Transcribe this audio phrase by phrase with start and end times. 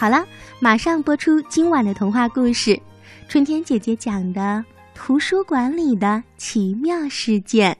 [0.00, 0.24] 好了，
[0.60, 2.80] 马上播出今晚的童话故事，
[3.28, 4.40] 春天姐姐讲的
[4.94, 7.76] 《图书馆里的奇妙事件》。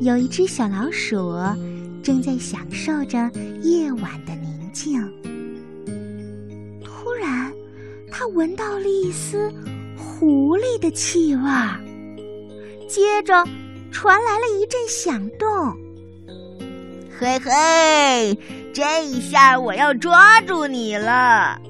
[0.00, 1.34] 有一只小老鼠，
[2.04, 3.18] 正在享受着
[3.62, 5.21] 夜晚的宁静。
[8.22, 9.52] 它闻到了一丝
[9.96, 11.80] 狐狸的气味儿，
[12.88, 13.44] 接着
[13.90, 15.76] 传来了一阵响动。
[17.18, 18.38] 嘿嘿，
[18.72, 21.60] 这一下我要抓住你了！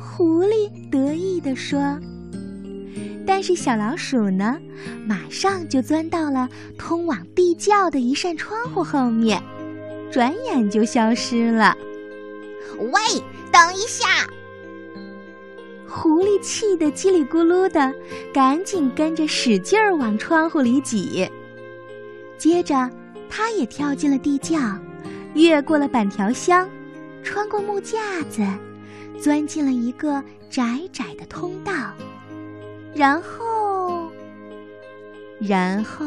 [0.00, 1.78] 狐狸得意地说。
[3.26, 4.58] 但是小老鼠呢，
[5.06, 9.42] 马上就钻到了通往地窖的一扇窗户后面，
[10.10, 11.76] 转眼就消失了。
[12.78, 13.22] 喂，
[13.52, 14.06] 等一下！
[15.94, 17.94] 狐狸气得叽里咕噜的，
[18.32, 21.30] 赶紧跟着使劲儿往窗户里挤。
[22.38, 22.90] 接着，
[23.28, 24.58] 它也跳进了地窖，
[25.34, 26.66] 越过了板条箱，
[27.22, 28.42] 穿过木架子，
[29.20, 31.72] 钻进了一个窄窄的通道。
[32.94, 34.08] 然后，
[35.38, 36.06] 然后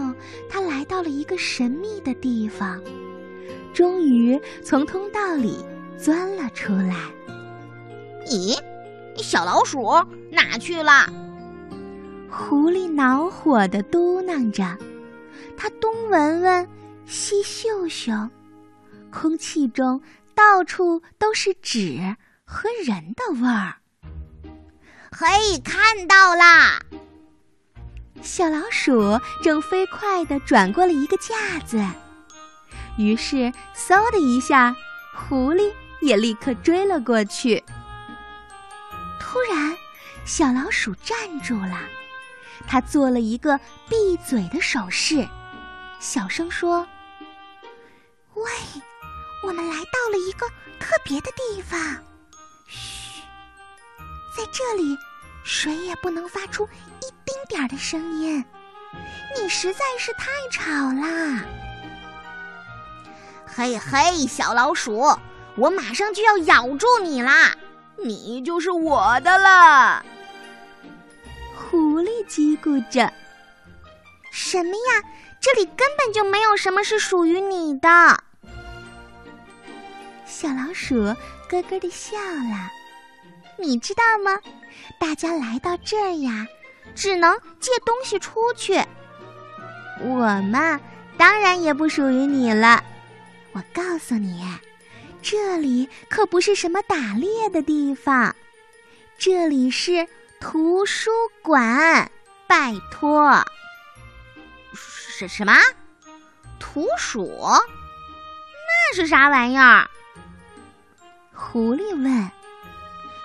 [0.50, 2.81] 他来到了一个神秘的地方，
[3.72, 5.58] 终于从通道里
[5.96, 6.96] 钻了出来。
[8.28, 8.59] 咦，
[9.18, 9.82] 小老鼠
[10.32, 11.08] 哪去了？
[12.30, 14.78] 狐狸恼火的嘟囔着，
[15.56, 16.68] 它东闻闻，
[17.06, 18.30] 西嗅嗅，
[19.12, 20.02] 空气中
[20.34, 23.76] 到处都是纸和人的味儿。
[25.12, 26.82] 嘿，看到啦！
[28.22, 31.82] 小老鼠正飞快地转过了一个架子，
[32.98, 34.76] 于是嗖的一下，
[35.16, 35.72] 狐狸
[36.02, 37.64] 也立刻追了过去。
[39.36, 39.78] 突然，
[40.23, 41.78] 小老鼠站住了，
[42.66, 45.28] 它做了一个闭嘴的手势，
[46.00, 46.88] 小声说
[48.34, 48.50] ：“喂，
[49.44, 50.47] 我们来到了一个
[50.79, 51.78] 特别的地方。”
[52.66, 53.24] 嘘
[54.38, 54.97] 在这里，
[55.44, 56.63] 谁也不能发出
[57.01, 58.45] 一丁点儿的声音。
[59.38, 61.44] 你实在是太吵啦！
[63.45, 65.13] 嘿嘿，小老鼠，
[65.57, 67.53] 我马上就要咬住你啦！
[67.97, 70.06] 你就是我的了。
[71.56, 73.11] 狐狸叽咕着
[74.31, 75.03] ：“什么呀？
[75.41, 77.88] 这里根本就没有什么是属于你的。”
[80.25, 80.95] 小老鼠
[81.50, 82.72] 咯咯的笑了。
[83.57, 84.39] 你知道吗？
[85.00, 86.45] 大家来到这儿呀，
[86.94, 88.81] 只能借东西出去。
[90.01, 90.79] 我嘛，
[91.17, 92.83] 当然也不属于你了。
[93.53, 94.44] 我告诉你，
[95.28, 98.36] 这里可不是什么打猎的地方，
[99.18, 100.08] 这里是
[100.40, 101.09] 图书
[101.41, 102.12] 馆。
[102.46, 103.44] 拜托。
[104.75, 105.52] 什什么？
[106.59, 107.25] 图鼠？
[108.68, 109.90] 那是啥玩意儿？
[111.34, 112.31] 狐狸问。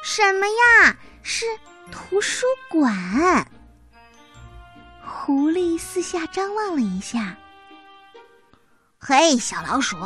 [0.03, 0.97] 什么呀？
[1.23, 1.45] 是
[1.93, 3.47] 图书馆。
[5.05, 7.37] 狐狸四下张望了一下。
[8.99, 9.99] 嘿，小老鼠，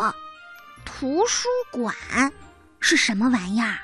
[0.84, 1.94] 图书馆
[2.80, 3.78] 是什么玩意儿？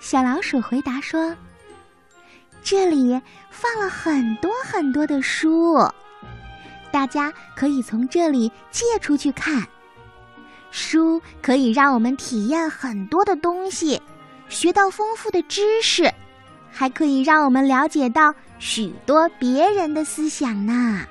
[0.00, 1.34] 小老鼠回答说
[2.62, 5.76] ：“这里放了很多很多的书，
[6.92, 9.66] 大家可以从这里借出去看。
[10.70, 14.00] 书可以让我们体验很多的东西。”
[14.48, 16.08] 学到丰富的知识，
[16.70, 21.04] 还可以让我们了解到许多别人的思想呢。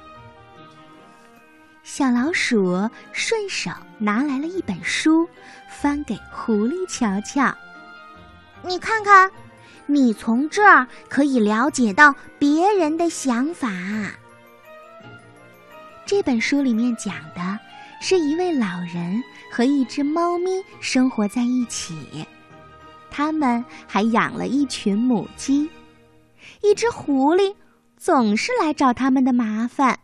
[1.85, 3.69] 小老鼠顺手
[3.99, 5.29] 拿来了一本书，
[5.69, 7.55] 翻给狐狸瞧瞧。
[8.63, 9.29] 你看看，
[9.85, 13.69] 你从这儿可以了解到别人的想法。
[16.07, 17.59] 这本书里面讲的
[18.01, 20.49] 是一位老人和一只猫咪
[20.81, 22.25] 生活在一起。
[23.11, 25.69] 他们还养了一群母鸡，
[26.63, 27.53] 一只狐狸
[27.95, 29.99] 总是来找他们的麻烦。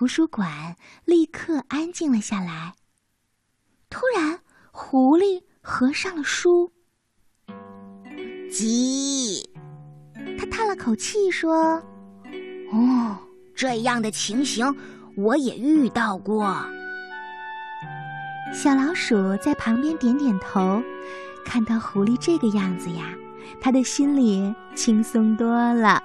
[0.00, 2.72] 图书馆立刻安静了下来。
[3.90, 4.40] 突然，
[4.72, 6.72] 狐狸合上了书。
[8.50, 9.46] 鸡，
[10.38, 11.74] 他叹了口气说
[12.72, 13.18] ：“哦，
[13.54, 14.74] 这样的情形
[15.18, 16.46] 我也遇到过。”
[18.56, 20.82] 小老鼠在旁边点点头。
[21.44, 23.14] 看到狐狸这个样子呀，
[23.60, 26.02] 他的心里轻松多了。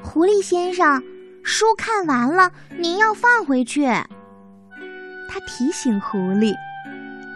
[0.00, 1.02] 狐狸先生，
[1.42, 3.84] 书看完了，您要放回去。
[5.28, 6.54] 他提醒狐狸，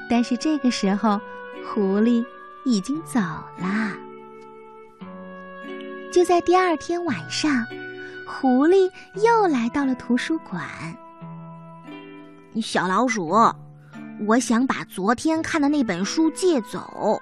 [0.08, 1.20] 但是这个时候，
[1.67, 2.25] 狐狸
[2.64, 3.93] 已经走了。
[6.12, 7.67] 就在第二天晚上，
[8.26, 10.62] 狐狸又来到了图书馆。
[12.62, 13.29] 小老鼠，
[14.26, 17.20] 我想把昨天看的那本书借走，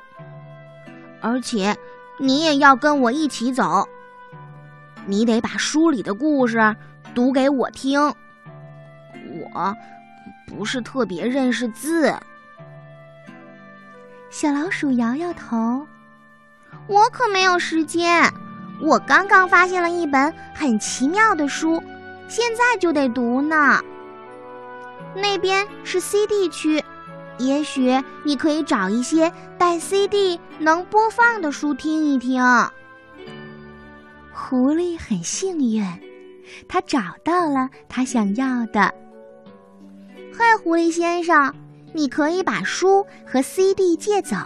[1.21, 1.77] 而且
[2.21, 3.89] 你也要跟我一起走。
[5.07, 6.77] 你得把书里的故事
[7.15, 8.01] 读给我听。
[9.53, 9.75] 我
[10.47, 12.15] 不是特别认识字。
[14.31, 15.87] 小老鼠摇摇头
[16.89, 18.33] ：“我可没有时间。
[18.81, 21.83] 我刚刚发现了一本很奇妙的书，
[22.29, 23.81] 现在就得读呢。
[25.15, 26.83] 那边是 CD 区，
[27.39, 32.43] 也许你可以找一些带 CD 能播放的书听一听。”
[34.37, 35.85] 狐狸很幸运，
[36.69, 38.93] 他找到了他想要的。
[40.37, 41.55] 嗨，狐狸先生，
[41.93, 44.37] 你可以把书和 CD 借走，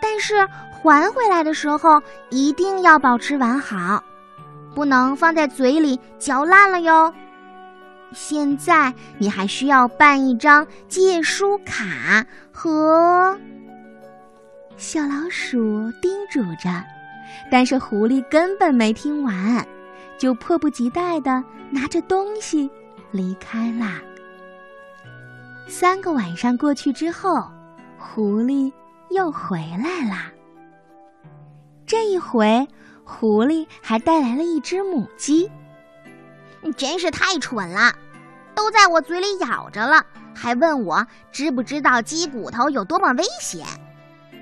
[0.00, 4.04] 但是还回来的时候一定要保持完好，
[4.74, 7.12] 不能放在嘴里嚼烂了哟。
[8.12, 13.38] 现在你还需要办一张借书卡和……
[14.76, 16.84] 小老鼠叮嘱着。
[17.50, 19.66] 但是狐狸根本没听完，
[20.18, 22.70] 就迫不及待地拿着东西
[23.10, 24.00] 离开啦。
[25.68, 27.50] 三个晚上过去之后，
[27.98, 28.72] 狐狸
[29.10, 30.30] 又回来啦。
[31.86, 32.66] 这一回，
[33.04, 35.50] 狐狸还带来了一只母鸡。
[36.60, 37.94] 你真是太蠢了，
[38.54, 40.04] 都在我嘴里咬着了，
[40.34, 43.66] 还问我知不知道鸡骨头有多么危险。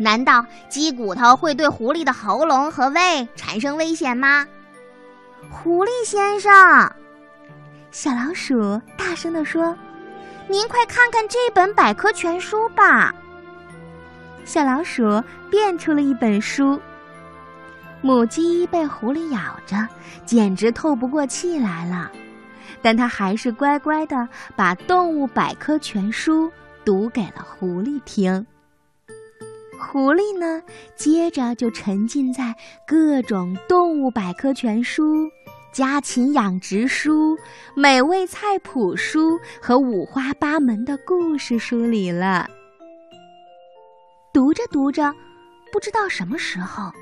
[0.00, 4.47] 难道鸡骨头会对狐狸的喉咙和胃产生危险吗？
[5.50, 6.50] 狐狸先生，
[7.91, 9.76] 小老鼠大声地说
[10.49, 13.14] ：“您快看看这本百科全书吧！”
[14.47, 16.81] 小老鼠变出了一本书。
[18.00, 19.87] 母鸡被狐狸咬着，
[20.25, 22.11] 简直透不过气来了，
[22.81, 24.26] 但它还是乖乖的
[24.56, 26.46] 把《动物百科全书》
[26.87, 28.46] 读给了狐狸听。
[29.81, 30.62] 狐狸呢，
[30.94, 32.55] 接着就沉浸在
[32.87, 35.29] 各种动物百科全书、
[35.73, 37.37] 家禽养殖书、
[37.75, 42.49] 美味菜谱书和五花八门的故事书里了。
[44.32, 45.12] 读着读着，
[45.73, 46.93] 不知道什么时候，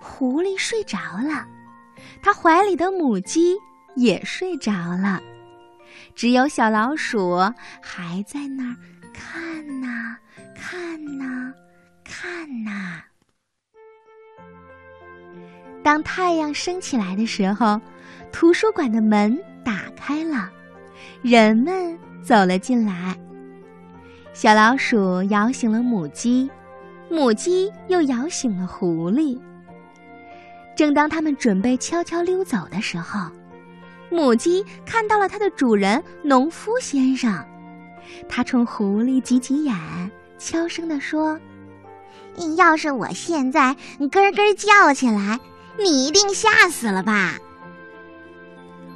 [0.00, 1.46] 狐狸睡着了，
[2.22, 3.56] 它怀里的母鸡
[3.96, 5.20] 也睡着了，
[6.14, 7.36] 只有小老鼠
[7.82, 8.76] 还在那儿
[9.12, 10.16] 看呐
[10.54, 11.52] 看呐。
[12.08, 13.02] 看呐！
[15.84, 17.80] 当太阳升起来的时候，
[18.32, 20.50] 图书馆的门打开了，
[21.22, 23.16] 人们走了进来。
[24.32, 26.50] 小老鼠摇醒了母鸡，
[27.10, 29.38] 母鸡又摇醒了狐狸。
[30.74, 33.30] 正当他们准备悄悄溜走的时候，
[34.10, 37.44] 母鸡看到了它的主人农夫先生，
[38.28, 39.76] 它冲狐狸挤挤眼，
[40.38, 41.38] 悄声地说。
[42.56, 45.38] 要是我现在咯咯叫起来，
[45.78, 47.34] 你一定吓死了吧？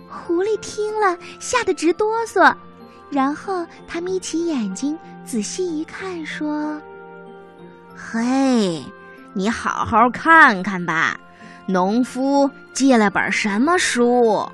[0.09, 2.55] 狐狸听了，吓得直哆嗦，
[3.11, 6.81] 然后他眯起眼睛，仔细一看，说
[7.97, 8.85] ：“嘿，
[9.33, 11.19] 你好好看看吧，
[11.67, 14.46] 农夫借了本什么书？”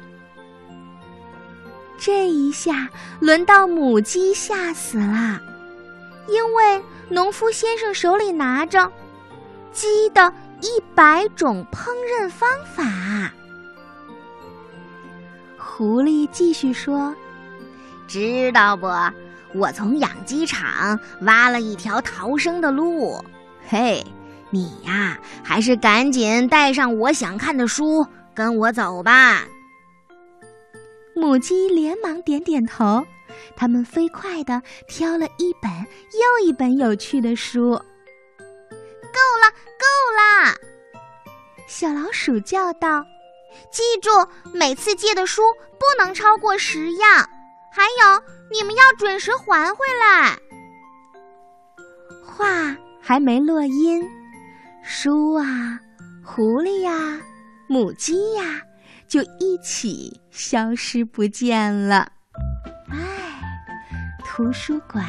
[2.01, 5.41] 这一下轮到母鸡吓死了，
[6.29, 6.83] 因为。
[7.11, 8.93] 农夫先生手里拿着
[9.73, 10.31] 鸡的
[10.61, 13.33] 一百种烹饪方法。
[15.57, 17.17] 狐狸继续说
[18.07, 18.87] ：“知道不？
[19.55, 23.25] 我从养鸡场挖了一条逃生的路。
[23.67, 24.05] 嘿，
[24.51, 29.45] 你呀，还是赶紧带上我想看的书，跟我走吧。”
[31.17, 33.03] 母鸡连忙点点头。
[33.57, 37.71] 他们飞快地挑了一本又一本有趣的书。
[37.71, 40.55] 够了，够了！
[41.67, 43.05] 小老鼠叫道
[43.71, 44.11] ：“记住，
[44.55, 45.43] 每次借的书
[45.73, 47.29] 不能超过十样，
[47.73, 50.39] 还有，你们要准时还回来。”
[52.25, 54.09] 话还没落音，
[54.83, 55.81] 书啊，
[56.25, 57.21] 狐狸呀，
[57.67, 58.63] 母鸡呀，
[59.09, 62.13] 就一起消失不见了。
[64.39, 65.05] 图书馆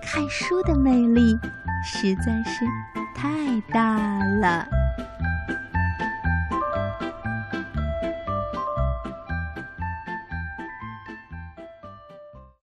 [0.00, 1.36] 看书的魅力
[1.84, 2.64] 实在是
[3.12, 3.98] 太大
[4.40, 4.83] 了。